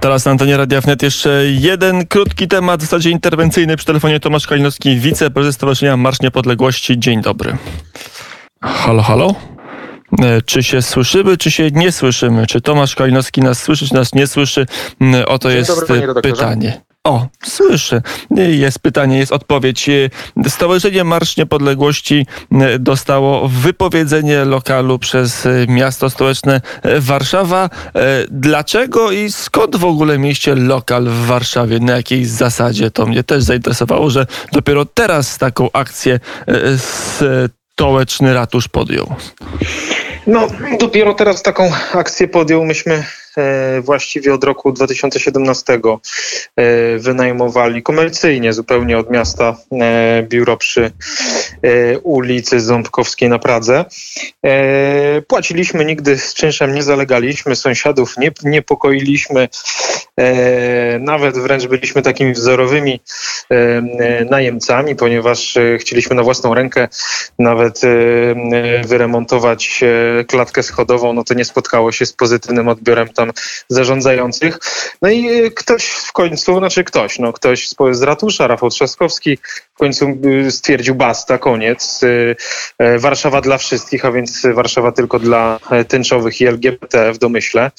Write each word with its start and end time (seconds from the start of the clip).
Teraz 0.00 0.24
na 0.24 0.30
antenie 0.30 0.56
Radia 0.56 0.80
Wnet 0.80 1.02
jeszcze 1.02 1.44
jeden 1.46 2.06
krótki 2.06 2.48
temat, 2.48 2.80
w 2.80 2.82
zasadzie 2.82 3.10
interwencyjny 3.10 3.76
przy 3.76 3.86
telefonie 3.86 4.20
Tomasz 4.20 4.46
Kalinowski, 4.46 4.96
wiceprezes 4.96 5.54
Stowarzyszenia 5.54 5.96
Marsz 5.96 6.20
Niepodległości. 6.20 6.98
Dzień 6.98 7.22
dobry. 7.22 7.56
Halo, 8.62 9.02
halo? 9.02 9.34
E, 10.22 10.42
Czy 10.42 10.62
się 10.62 10.82
słyszymy, 10.82 11.36
czy 11.36 11.50
się 11.50 11.70
nie 11.70 11.92
słyszymy? 11.92 12.46
Czy 12.46 12.60
Tomasz 12.60 12.94
Kalinowski 12.94 13.40
nas 13.40 13.62
słyszy, 13.62 13.88
czy 13.88 13.94
nas 13.94 14.14
nie 14.14 14.26
słyszy? 14.26 14.66
Mm, 15.00 15.24
Oto 15.28 15.48
Dzień 15.48 15.58
jest 15.58 15.70
dobry, 15.80 16.08
e, 16.10 16.14
pytanie. 16.22 16.80
O, 17.04 17.26
słyszę. 17.44 18.02
Jest 18.30 18.78
pytanie, 18.78 19.18
jest 19.18 19.32
odpowiedź. 19.32 19.90
Stowarzyszenie 20.48 21.04
Marsz 21.04 21.36
Niepodległości 21.36 22.26
dostało 22.78 23.48
wypowiedzenie 23.48 24.44
lokalu 24.44 24.98
przez 24.98 25.48
miasto 25.68 26.10
stołeczne 26.10 26.60
Warszawa. 26.98 27.70
Dlaczego 28.30 29.10
i 29.10 29.32
skąd 29.32 29.76
w 29.76 29.84
ogóle 29.84 30.18
mieście 30.18 30.54
lokal 30.54 31.04
w 31.04 31.26
Warszawie? 31.26 31.78
Na 31.80 31.96
jakiej 31.96 32.24
zasadzie? 32.24 32.90
To 32.90 33.06
mnie 33.06 33.24
też 33.24 33.42
zainteresowało, 33.42 34.10
że 34.10 34.26
dopiero 34.52 34.84
teraz 34.84 35.38
taką 35.38 35.68
akcję 35.72 36.20
e, 36.48 36.54
stołeczny 37.72 38.34
ratusz 38.34 38.68
podjął. 38.68 39.14
No, 40.26 40.46
dopiero 40.80 41.14
teraz 41.14 41.42
taką 41.42 41.70
akcję 41.92 42.28
podjął. 42.28 42.64
Myśmy 42.64 43.04
właściwie 43.80 44.34
od 44.34 44.44
roku 44.44 44.72
2017 44.72 45.80
e, 46.56 46.98
wynajmowali 46.98 47.82
komercyjnie 47.82 48.52
zupełnie 48.52 48.98
od 48.98 49.10
miasta 49.10 49.56
e, 49.72 50.22
biuro 50.22 50.56
przy 50.56 50.90
e, 51.62 51.98
ulicy 51.98 52.60
Ząbkowskiej 52.60 53.28
na 53.28 53.38
Pradze. 53.38 53.84
E, 54.44 55.22
płaciliśmy, 55.22 55.84
nigdy 55.84 56.18
z 56.18 56.34
czynszem 56.34 56.74
nie 56.74 56.82
zalegaliśmy, 56.82 57.56
sąsiadów 57.56 58.16
nie 58.16 58.30
niepokoiliśmy, 58.44 59.48
e, 60.16 60.98
nawet 60.98 61.38
wręcz 61.38 61.66
byliśmy 61.66 62.02
takimi 62.02 62.32
wzorowymi 62.32 63.00
e, 63.50 63.54
e, 63.54 64.24
najemcami, 64.24 64.96
ponieważ 64.96 65.56
e, 65.56 65.78
chcieliśmy 65.78 66.16
na 66.16 66.22
własną 66.22 66.54
rękę 66.54 66.88
nawet 67.38 67.84
e, 67.84 67.88
e, 67.88 68.84
wyremontować 68.84 69.80
e, 69.82 70.24
klatkę 70.24 70.62
schodową, 70.62 71.12
no 71.12 71.24
to 71.24 71.34
nie 71.34 71.44
spotkało 71.44 71.92
się 71.92 72.06
z 72.06 72.12
pozytywnym 72.12 72.68
odbiorem 72.68 73.08
tam 73.20 73.32
zarządzających. 73.68 74.58
No 75.02 75.08
i 75.10 75.28
e, 75.28 75.50
ktoś 75.50 75.84
w 75.86 76.12
końcu, 76.12 76.58
znaczy 76.58 76.84
ktoś, 76.84 77.18
no 77.18 77.32
ktoś 77.32 77.68
z, 77.90 78.02
ratusza, 78.02 78.46
Rafał 78.46 78.70
Trzaskowski 78.70 79.38
w 79.74 79.78
końcu 79.78 80.06
e, 80.46 80.50
stwierdził 80.50 80.94
basta, 80.94 81.38
koniec. 81.38 82.00
E, 82.78 82.98
Warszawa 82.98 83.40
dla 83.40 83.58
wszystkich, 83.58 84.04
a 84.04 84.12
więc 84.12 84.46
Warszawa 84.54 84.92
tylko 84.92 85.18
dla 85.18 85.58
e, 85.70 85.84
tęczowych 85.84 86.40
i 86.40 86.46
LGBT 86.46 87.12
w 87.12 87.18
domyśle, 87.18 87.70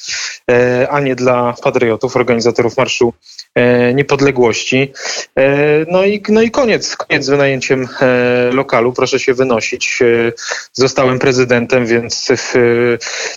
e, 0.50 0.88
a 0.90 1.00
nie 1.00 1.14
dla 1.14 1.54
patriotów, 1.62 2.16
organizatorów 2.16 2.76
Marszu 2.76 3.14
Niepodległości. 3.94 4.92
E, 5.36 5.72
No 5.88 6.04
i, 6.04 6.22
no 6.28 6.42
i 6.42 6.50
koniec, 6.50 6.96
koniec 6.96 7.24
z 7.24 7.28
wynajęciem 7.28 7.88
e, 8.00 8.50
lokalu. 8.52 8.92
Proszę 8.92 9.18
się 9.18 9.34
wynosić. 9.34 9.98
E, 10.02 10.32
Zostałem 10.72 11.18
prezydentem, 11.18 11.86
więc 11.86 12.30
e, 12.30 12.36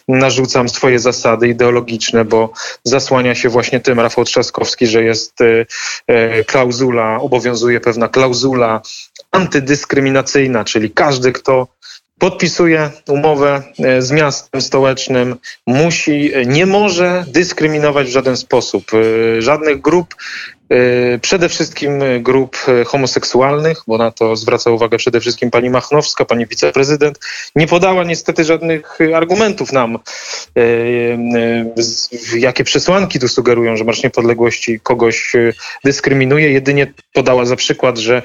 narzucam 0.08 0.70
swoje 0.70 1.00
zasady 1.00 1.48
ideologiczne, 1.48 2.26
bo 2.26 2.52
zasłania 2.84 3.36
się 3.36 3.50
właśnie 3.50 3.80
tym 3.80 4.00
Rafał 4.00 4.24
Trzaskowski, 4.26 4.88
że 4.88 5.04
jest 5.04 5.42
e, 5.42 5.66
e, 6.08 6.44
klauzula, 6.44 7.18
obowiązuje 7.22 7.80
pewna 7.80 8.08
klauzula 8.08 8.82
antydyskryminacyjna, 9.32 10.64
czyli 10.64 10.92
każdy, 10.92 11.32
kto 11.32 11.68
podpisuje 12.20 12.90
umowę 13.08 13.64
e, 13.80 14.02
z 14.02 14.12
miastem 14.12 14.62
stołecznym, 14.62 15.36
musi, 15.68 16.34
e, 16.34 16.46
nie 16.46 16.66
może 16.66 17.26
dyskryminować 17.28 18.08
w 18.08 18.12
żaden 18.12 18.38
sposób 18.38 18.92
e, 18.94 19.42
żadnych 19.42 19.82
grup, 19.82 20.16
przede 21.22 21.50
wszystkim 21.50 22.00
grup 22.20 22.58
e, 22.68 22.86
homoseksualnych, 22.86 23.82
bo 23.88 23.98
na 23.98 24.12
to 24.12 24.36
zwraca 24.36 24.72
uwagę 24.72 24.98
przede 24.98 25.20
wszystkim 25.20 25.52
pani 25.52 25.70
Machnowska, 25.70 26.26
pani 26.26 26.46
wiceprezydent. 26.46 27.20
Nie 27.56 27.68
podała 27.68 28.04
niestety 28.04 28.44
żadnych 28.44 29.02
e, 29.02 29.18
argumentów 29.18 29.72
nam, 29.72 29.96
e, 29.96 30.00
e, 30.62 32.40
jakie 32.40 32.64
przesłanki 32.64 33.20
tu 33.20 33.28
sugerują, 33.28 33.78
że 33.78 33.84
Marsz 33.84 34.04
Niepodległości 34.04 34.80
kogoś 34.80 35.36
e, 35.36 35.54
dyskryminuje. 35.84 36.52
Jedynie 36.52 36.94
podała 37.14 37.46
za 37.46 37.56
przykład, 37.56 37.98
że 37.98 38.22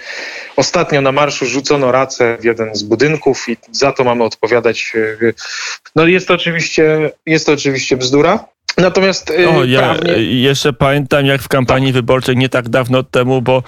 ostatnio 0.56 1.00
na 1.00 1.12
marszu 1.12 1.46
rzucono 1.46 1.92
racę 1.92 2.36
w 2.40 2.44
jeden 2.44 2.74
z 2.74 2.82
budynków 2.82 3.48
i 3.48 3.56
za 3.72 3.92
to 3.92 4.04
mamy 4.04 4.24
odpowiadać. 4.24 4.92
e, 5.22 5.32
No 5.96 6.06
jest 6.06 6.28
to 6.28 6.34
oczywiście, 6.34 7.10
jest 7.26 7.46
to 7.46 7.52
oczywiście 7.52 7.96
bzdura. 7.96 8.44
Natomiast 8.80 9.30
e, 9.30 9.48
O, 9.48 9.64
ja 9.64 9.80
prawnie... 9.80 10.12
jeszcze 10.22 10.72
pamiętam, 10.72 11.26
jak 11.26 11.42
w 11.42 11.48
kampanii 11.48 11.92
wyborczej 11.92 12.36
nie 12.36 12.48
tak 12.48 12.68
dawno 12.68 13.02
temu, 13.02 13.42
bo 13.42 13.62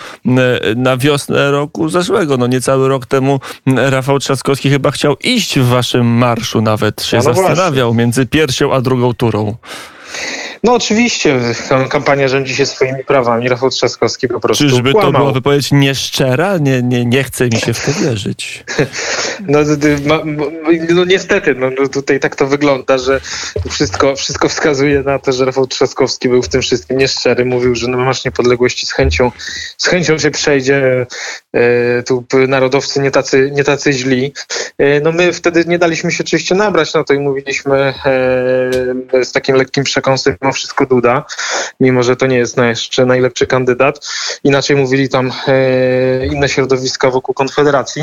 na 0.77 0.97
wiosnę 0.97 1.51
roku 1.51 1.89
zeszłego, 1.89 2.37
no 2.37 2.47
niecały 2.47 2.89
rok 2.89 3.07
temu, 3.07 3.41
Rafał 3.67 4.19
Trzaskowski 4.19 4.71
chyba 4.71 4.91
chciał 4.91 5.17
iść 5.17 5.59
w 5.59 5.67
waszym 5.67 6.07
marszu, 6.07 6.63
nawet 6.63 7.03
się 7.03 7.17
No, 7.17 7.23
no 7.27 7.35
zastanawiał 7.35 7.95
między 7.95 8.27
pierwszą 8.27 8.73
a 8.73 8.81
drugą 8.81 9.15
turą. 9.15 9.57
No 10.65 10.75
oczywiście, 10.75 11.41
kampania 11.89 12.29
rządzi 12.29 12.57
się 12.57 12.67
swoimi 12.67 13.05
prawami. 13.05 13.49
Rafał 13.49 13.71
Trzaskowski 13.71 14.29
po 14.29 14.41
prostu 14.41 14.65
Czyżby 14.65 14.93
to 14.93 14.99
kłamał. 14.99 15.21
była 15.21 15.33
wypowiedź 15.33 15.73
nieszczera? 15.73 16.59
Nie, 16.59 16.83
nie, 16.83 17.05
nie 17.05 17.25
chce 17.25 17.45
mi 17.45 17.61
się 17.61 17.75
w 17.75 17.87
to 17.87 17.93
wierzyć. 17.93 18.65
No, 19.49 19.59
no 20.95 21.05
niestety, 21.05 21.55
no, 21.55 21.71
no 21.79 21.89
tutaj 21.89 22.21
tak 22.21 22.37
to 22.37 22.47
wygląda, 22.47 22.99
że 22.99 23.21
wszystko, 23.71 24.17
wszystko 24.17 24.49
wskazuje 24.49 25.03
na 25.03 25.19
to, 25.19 25.33
że 25.33 25.45
Rafał 25.45 25.67
Trzaskowski 25.67 26.29
był 26.29 26.43
w 26.43 26.49
tym 26.49 26.63
wszystkim 26.63 26.99
nieszczery. 26.99 27.45
Mówił, 27.45 27.75
że 27.75 27.89
no, 27.89 27.99
Marsz 27.99 28.25
Niepodległości 28.25 28.87
z 28.87 28.93
chęcią, 28.93 29.31
z 29.77 29.87
chęcią 29.87 30.19
się 30.19 30.31
przejdzie. 30.31 31.07
E, 31.55 32.03
tu 32.03 32.25
narodowcy 32.49 33.01
nie 33.01 33.11
tacy, 33.11 33.51
nie 33.55 33.65
tacy 33.65 33.93
źli. 33.93 34.33
E, 34.79 35.01
no 35.01 35.13
my 35.13 35.33
wtedy 35.33 35.65
nie 35.67 35.79
daliśmy 35.79 36.13
się 36.13 36.25
oczywiście 36.25 36.55
nabrać 36.55 36.95
na 36.95 37.05
to 37.05 37.15
i 37.15 37.19
mówiliśmy 37.19 37.95
e, 38.07 39.25
z 39.25 39.33
takim 39.33 39.57
lekkim 39.57 39.85
przekąsem 39.85 40.37
mimo 40.53 40.57
wszystko 40.59 40.87
Duda, 40.87 41.25
mimo 41.81 42.03
że 42.03 42.17
to 42.17 42.27
nie 42.27 42.37
jest 42.37 42.57
jeszcze 42.59 43.07
najlepszy 43.07 43.47
kandydat. 43.47 44.07
Inaczej 44.45 44.77
mówili 44.77 45.09
tam 45.09 45.33
e, 45.49 46.27
inne 46.27 46.49
środowiska 46.49 47.11
wokół 47.11 47.35
Konfederacji. 47.35 48.03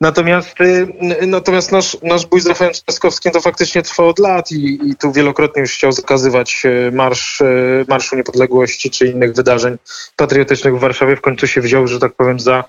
Natomiast, 0.00 0.48
n- 0.60 1.30
natomiast 1.30 1.72
nasz, 1.72 1.96
nasz 2.02 2.26
bój 2.26 2.40
z 2.40 2.46
Rafałem 2.46 2.72
Trzaskowskim 2.72 3.32
to 3.32 3.40
faktycznie 3.40 3.82
trwa 3.82 4.04
od 4.04 4.18
lat 4.18 4.52
i, 4.52 4.78
i 4.90 4.94
tu 4.96 5.12
wielokrotnie 5.12 5.60
już 5.62 5.72
chciał 5.72 5.92
zakazywać 5.92 6.62
e, 6.64 6.90
marsz, 6.90 7.40
e, 7.40 7.44
Marszu 7.88 8.16
Niepodległości 8.16 8.90
czy 8.90 9.06
innych 9.06 9.34
wydarzeń 9.34 9.76
patriotycznych 10.16 10.76
w 10.76 10.80
Warszawie. 10.80 11.16
W 11.16 11.20
końcu 11.20 11.46
się 11.46 11.60
wziął, 11.60 11.86
że 11.86 11.98
tak 11.98 12.12
powiem, 12.12 12.40
za, 12.40 12.64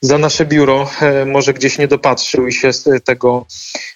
za 0.00 0.18
nasze 0.18 0.44
biuro. 0.46 0.90
E, 1.00 1.24
Może 1.26 1.52
gdzieś 1.54 1.78
nie 1.78 1.88
dopatrzył 1.88 2.46
i 2.46 2.52
się 2.52 2.72
z 2.72 3.04
tego... 3.04 3.46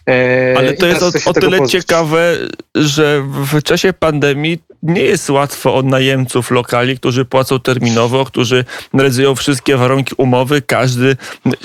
e, 0.08 0.54
Ale 0.58 0.72
to 0.72 0.86
jest 0.86 1.02
o, 1.02 1.30
o 1.30 1.32
tyle 1.32 1.58
pozbyć. 1.58 1.72
ciekawe, 1.72 2.36
że 2.74 3.24
w 3.52 3.62
czasie 3.62 3.92
pandemii 3.92 4.43
nie 4.84 5.02
jest 5.02 5.30
łatwo 5.30 5.74
od 5.74 5.86
najemców 5.86 6.50
lokali, 6.50 6.96
którzy 6.96 7.24
płacą 7.24 7.60
terminowo, 7.60 8.24
którzy 8.24 8.64
realizują 8.94 9.34
wszystkie 9.34 9.76
warunki 9.76 10.14
umowy. 10.16 10.62
Każdy, 10.62 11.16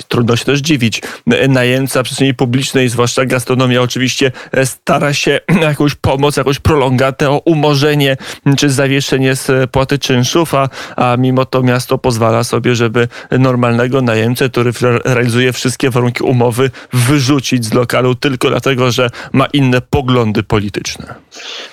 trudno 0.08 0.36
się 0.36 0.44
też 0.44 0.60
dziwić, 0.60 1.02
najemca 1.48 2.02
przestrzeni 2.02 2.34
publicznej, 2.34 2.88
zwłaszcza 2.88 3.24
gastronomia 3.24 3.82
oczywiście 3.82 4.32
stara 4.64 5.14
się 5.14 5.40
jakąś 5.70 5.94
pomoc, 5.94 6.36
jakąś 6.36 6.58
prolongatę, 6.58 7.30
o 7.30 7.38
umorzenie 7.38 8.16
czy 8.56 8.70
zawieszenie 8.70 9.36
z 9.36 9.70
płaty 9.70 9.98
czynszów, 9.98 10.54
a, 10.54 10.68
a 10.96 11.16
mimo 11.16 11.44
to 11.44 11.62
miasto 11.62 11.98
pozwala 11.98 12.44
sobie, 12.44 12.74
żeby 12.74 13.08
normalnego 13.30 14.02
najemcę, 14.02 14.48
który 14.48 14.72
re- 14.82 15.00
realizuje 15.04 15.52
wszystkie 15.52 15.90
warunki 15.90 16.22
umowy, 16.22 16.70
wyrzucić 16.92 17.64
z 17.64 17.74
lokalu 17.74 18.14
tylko 18.14 18.48
dlatego, 18.48 18.90
że 18.90 19.10
ma 19.32 19.46
inne 19.46 19.80
poglądy 19.80 20.42
polityczne. 20.42 21.14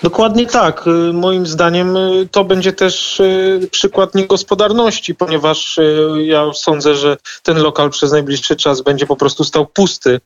Dokładnie 0.03 0.47
tak. 0.47 0.83
Moim 1.13 1.47
zdaniem 1.47 1.97
y, 1.97 2.27
to 2.31 2.43
będzie 2.43 2.73
też 2.73 3.19
y, 3.19 3.69
przykład 3.71 4.15
niegospodarności, 4.15 5.15
ponieważ 5.15 5.77
y, 5.77 6.09
ja 6.25 6.53
sądzę, 6.53 6.95
że 6.95 7.17
ten 7.43 7.57
lokal 7.57 7.89
przez 7.89 8.11
najbliższy 8.11 8.55
czas 8.55 8.81
będzie 8.81 9.05
po 9.05 9.15
prostu 9.15 9.43
stał 9.43 9.65
pusty, 9.65 10.19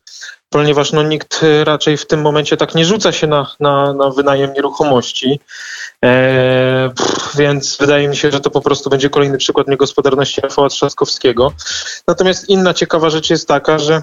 ponieważ 0.49 0.91
no, 0.91 1.03
nikt 1.03 1.45
raczej 1.63 1.97
w 1.97 2.07
tym 2.07 2.21
momencie 2.21 2.57
tak 2.57 2.75
nie 2.75 2.85
rzuca 2.85 3.11
się 3.11 3.27
na, 3.27 3.55
na, 3.59 3.93
na 3.93 4.09
wynajem 4.09 4.53
nieruchomości. 4.53 5.39
E, 6.05 6.89
więc 7.35 7.77
wydaje 7.77 8.07
mi 8.07 8.17
się, 8.17 8.31
że 8.31 8.39
to 8.39 8.49
po 8.49 8.61
prostu 8.61 8.89
będzie 8.89 9.09
kolejny 9.09 9.37
przykład 9.37 9.67
niegospodarności 9.67 10.41
Rafała 10.41 10.69
Trzaskowskiego. 10.69 11.53
Natomiast 12.07 12.49
inna 12.49 12.73
ciekawa 12.73 13.09
rzecz 13.09 13.29
jest 13.29 13.47
taka, 13.47 13.79
że 13.79 14.01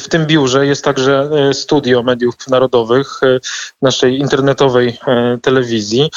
w 0.00 0.04
tym 0.08 0.26
biurze 0.26 0.66
jest 0.66 0.84
także 0.84 1.30
e, 1.32 1.54
studio 1.54 2.02
mediów 2.02 2.48
narodowych 2.48 3.22
e, 3.22 3.40
naszej 3.82 4.18
internetowej 4.18 4.98
telewizji. 5.42 6.10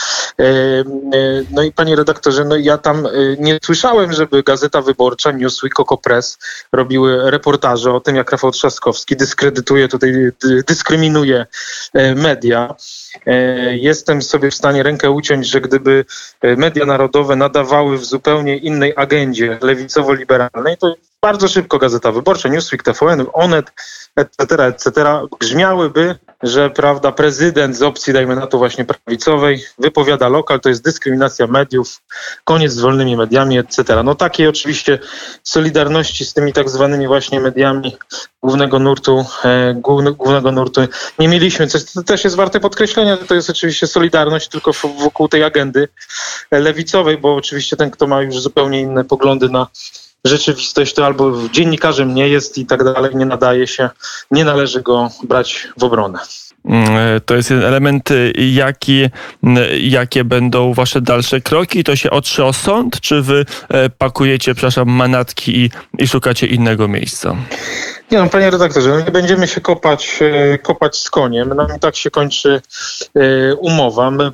No 1.52 1.64
i 1.64 1.72
panie 1.72 1.96
redaktorze, 1.96 2.46
no 2.46 2.56
ja 2.56 2.78
tam 2.78 3.08
nie 3.40 3.60
słyszałem, 3.64 4.14
żeby 4.14 4.44
Gazeta 4.44 4.82
Wyborcza, 4.82 5.32
Newsweek, 5.32 5.80
Oko 5.80 5.98
Press 5.98 6.38
robiły 6.72 7.32
reportaże 7.32 7.94
o 7.94 8.00
tym, 8.00 8.16
jak 8.16 8.32
Rafał 8.32 8.52
Trzaskowski 8.52 9.16
dyskredytuje 9.16 9.88
tutaj, 9.88 10.12
dyskryminuje 10.68 11.46
media. 12.16 12.76
Jestem 13.72 14.22
sobie 14.22 14.52
w 14.52 14.56
stanie 14.56 14.84
rękę 14.84 15.12
uciąć, 15.12 15.48
że 15.48 15.62
gdyby 15.62 16.06
media 16.44 16.86
narodowe 16.86 17.36
nadawały 17.36 17.98
w 17.98 18.06
zupełnie 18.06 18.58
innej 18.58 18.94
agendzie 18.96 19.58
lewicowo-liberalnej, 19.62 20.78
to 20.78 20.96
bardzo 21.26 21.48
szybko 21.48 21.80
Gazeta 21.80 22.12
Wyborcza, 22.12 22.50
Newsweek, 22.50 22.84
TVN, 22.84 23.26
Onet, 23.34 23.72
etc., 24.16 24.66
etc. 24.66 24.92
grzmiałyby, 25.40 26.16
że 26.44 26.70
prawda, 26.70 27.12
prezydent 27.12 27.78
z 27.78 27.82
opcji, 27.82 28.14
dajmy 28.14 28.36
na 28.36 28.48
to 28.48 28.58
właśnie 28.58 28.86
prawicowej, 28.86 29.64
wypowiada 29.80 30.30
lokal, 30.30 30.60
to 30.60 30.70
jest 30.70 30.84
dyskryminacja 30.84 31.48
mediów, 31.48 32.02
koniec 32.44 32.72
z 32.72 32.80
wolnymi 32.80 33.18
mediami, 33.18 33.58
etc. 33.58 34.04
No 34.04 34.16
takiej 34.16 34.48
oczywiście 34.48 35.00
solidarności 35.44 36.26
z 36.26 36.34
tymi 36.34 36.54
tak 36.54 36.70
zwanymi 36.70 37.08
właśnie 37.08 37.40
mediami 37.40 37.98
głównego 38.44 38.80
nurtu, 38.80 39.26
e, 39.44 39.74
głównego 40.18 40.52
nurtu 40.52 40.82
nie 41.20 41.28
mieliśmy. 41.28 41.68
Co 41.68 42.04
też 42.04 42.24
jest 42.24 42.36
warte 42.36 42.60
podkreślenia, 42.60 43.16
że 43.16 43.26
to 43.26 43.36
jest 43.36 43.50
oczywiście 43.50 43.88
solidarność 43.88 44.48
tylko 44.48 44.72
wokół 45.00 45.28
tej 45.28 45.44
agendy 45.44 45.88
lewicowej, 46.52 47.18
bo 47.18 47.36
oczywiście 47.36 47.78
ten, 47.78 47.92
kto 47.92 48.08
ma 48.08 48.22
już 48.22 48.40
zupełnie 48.40 48.82
inne 48.82 49.04
poglądy 49.04 49.50
na 49.50 49.68
rzeczywistość, 50.26 50.94
to 50.94 51.06
albo 51.06 51.34
dziennikarzem 51.52 52.14
nie 52.14 52.30
jest 52.30 52.58
i 52.58 52.66
tak 52.66 52.84
dalej, 52.84 53.16
nie 53.16 53.26
nadaje 53.26 53.68
się, 53.68 53.90
nie 54.32 54.46
należy 54.46 54.82
go 54.82 55.10
brać 55.24 55.68
w 55.78 55.84
obronę. 55.84 56.20
Mm, 56.66 57.22
to 57.26 57.36
jest 57.36 57.52
element, 57.52 58.10
jaki, 58.36 59.10
jakie 59.80 60.24
będą 60.24 60.74
wasze 60.74 61.02
dalsze 61.02 61.42
kroki? 61.42 61.84
To 61.84 61.96
się 61.96 62.10
otrze 62.10 62.46
o 62.46 62.54
sąd, 62.54 63.02
czy 63.02 63.22
wy 63.22 63.46
e, 63.70 63.90
pakujecie, 63.90 64.56
przepraszam, 64.56 64.90
manatki 64.90 65.58
i, 65.58 65.70
i 65.98 66.08
szukacie 66.08 66.48
innego 66.48 66.88
miejsca? 66.88 67.36
Nie 68.12 68.18
no, 68.18 68.30
panie 68.30 68.50
redaktorze, 68.50 68.90
no 68.90 69.00
nie 69.00 69.12
będziemy 69.12 69.48
się 69.48 69.62
kopać, 69.62 70.20
e, 70.22 70.58
kopać 70.58 70.98
z 70.98 71.10
koniem. 71.10 71.50
Nam 71.50 71.68
i 71.78 71.80
tak 71.80 71.96
się 71.96 72.12
kończy 72.12 72.62
e, 73.16 73.56
umowa. 73.56 74.12
My 74.12 74.32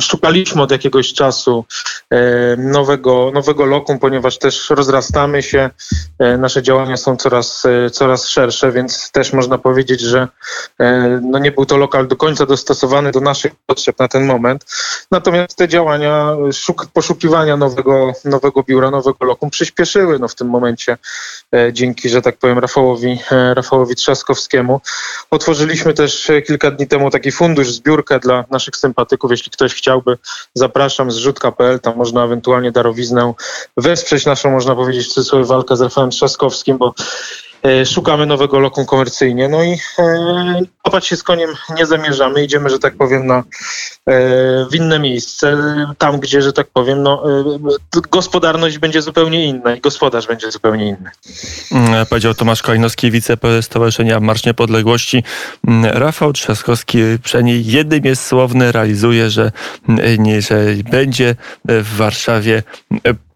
szukaliśmy 0.00 0.62
od 0.62 0.70
jakiegoś 0.70 1.12
czasu 1.12 1.64
e, 2.10 2.56
nowego, 2.56 3.30
nowego 3.34 3.64
lokum, 3.64 3.98
ponieważ 3.98 4.38
też 4.38 4.70
rozrastamy 4.70 5.42
się. 5.42 5.70
Nasze 6.38 6.62
działania 6.62 6.96
są 6.96 7.16
coraz, 7.16 7.62
coraz 7.92 8.28
szersze, 8.28 8.72
więc 8.72 9.10
też 9.10 9.32
można 9.32 9.58
powiedzieć, 9.58 10.00
że 10.00 10.28
no 11.22 11.38
nie 11.38 11.52
był 11.52 11.66
to 11.66 11.76
lokal 11.76 12.08
do 12.08 12.16
końca 12.16 12.46
dostosowany 12.46 13.12
do 13.12 13.20
naszych 13.20 13.52
potrzeb 13.66 13.98
na 13.98 14.08
ten 14.08 14.26
moment. 14.26 14.64
Natomiast 15.10 15.56
te 15.56 15.68
działania 15.68 16.36
poszukiwania 16.92 17.56
nowego, 17.56 18.12
nowego 18.24 18.62
biura, 18.62 18.90
nowego 18.90 19.24
lokum 19.24 19.50
przyspieszyły 19.50 20.18
no 20.18 20.28
w 20.28 20.34
tym 20.34 20.48
momencie 20.48 20.98
dzięki, 21.72 22.08
że 22.08 22.22
tak 22.22 22.36
powiem, 22.36 22.58
Rafał 22.58 22.77
Rafałowi, 22.78 23.18
e, 23.30 23.54
Rafałowi 23.54 23.94
Trzaskowskiemu. 23.94 24.80
Otworzyliśmy 25.30 25.94
też 25.94 26.30
e, 26.30 26.42
kilka 26.42 26.70
dni 26.70 26.86
temu 26.86 27.10
taki 27.10 27.32
fundusz, 27.32 27.72
zbiórkę 27.72 28.18
dla 28.18 28.44
naszych 28.50 28.76
sympatyków. 28.76 29.30
Jeśli 29.30 29.52
ktoś 29.52 29.74
chciałby, 29.74 30.18
zapraszam 30.54 31.10
zrzutka.pl, 31.10 31.80
tam 31.80 31.96
można 31.96 32.24
ewentualnie 32.24 32.72
darowiznę 32.72 33.32
wesprzeć 33.76 34.26
naszą, 34.26 34.50
można 34.50 34.74
powiedzieć, 34.74 35.06
w 35.06 35.12
cudzysłowie 35.12 35.44
walkę 35.44 35.76
z 35.76 35.80
Rafałem 35.80 36.10
Trzaskowskim, 36.10 36.78
bo 36.78 36.94
E, 37.62 37.86
szukamy 37.86 38.26
nowego 38.26 38.58
lokum 38.58 38.86
komercyjnie. 38.86 39.48
No 39.48 39.64
i 39.64 39.78
kopać 40.88 41.06
się 41.06 41.16
z 41.16 41.22
koniem 41.22 41.50
nie 41.76 41.86
zamierzamy. 41.86 42.44
Idziemy, 42.44 42.70
że 42.70 42.78
tak 42.78 42.96
powiem, 42.96 43.26
na, 43.26 43.38
e, 43.38 43.42
w 44.70 44.74
inne 44.74 44.98
miejsce, 44.98 45.56
tam 45.98 46.20
gdzie, 46.20 46.42
że 46.42 46.52
tak 46.52 46.66
powiem, 46.66 47.02
no, 47.02 47.24
gospodarność 48.10 48.78
będzie 48.78 49.02
zupełnie 49.02 49.46
inna 49.46 49.74
i 49.74 49.80
gospodarz 49.80 50.26
będzie 50.26 50.50
zupełnie 50.50 50.88
inny. 50.88 51.10
Mm, 51.72 52.06
powiedział 52.06 52.34
Tomasz 52.34 52.62
Kojnowski, 52.62 53.10
wiceprezes 53.10 53.64
Stowarzyszenia 53.64 54.20
Marsz 54.20 54.44
Niepodległości. 54.44 55.24
Mm, 55.68 55.84
Rafał 55.84 56.32
Trzaskowski 56.32 56.98
przynajmniej 57.24 57.66
jednym 57.66 58.04
jest 58.04 58.26
słowny, 58.26 58.72
realizuje, 58.72 59.30
że, 59.30 59.52
mm, 59.88 60.22
nie, 60.22 60.42
że 60.42 60.64
będzie 60.90 61.34
w 61.64 61.96
Warszawie 61.96 62.62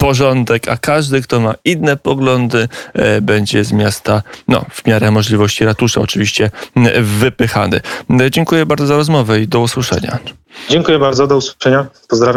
porządek, 0.03 0.69
a 0.69 0.77
każdy, 0.77 1.23
kto 1.23 1.41
ma 1.41 1.55
inne 1.65 1.97
poglądy, 1.97 2.69
e, 2.95 3.21
będzie 3.21 3.65
z 3.65 3.73
miasta, 3.73 4.23
no, 4.49 4.65
w 4.71 4.87
miarę 4.87 5.11
możliwości 5.11 5.65
ratusza 5.65 6.01
oczywiście, 6.01 6.51
wypychany. 7.43 7.81
Dziękuję 8.31 8.67
bardzo 8.67 8.87
za 8.87 8.97
rozmowę 8.97 9.41
i 9.41 9.49
do 9.49 9.61
usłyszenia. 9.61 10.19
Dziękuję 10.69 10.99
bardzo, 10.99 11.27
do 11.27 11.37
usłyszenia. 11.37 11.87
Pozdrawiam. 12.09 12.31